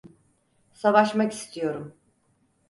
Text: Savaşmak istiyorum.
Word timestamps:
Savaşmak 0.73 1.33
istiyorum. 1.33 1.93